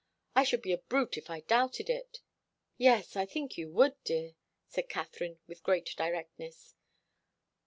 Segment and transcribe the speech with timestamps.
[0.35, 2.21] I should be a brute if I doubted it"
[2.79, 4.33] "Yes I think you would, dear,"
[4.65, 6.73] said Katharine, with great directness.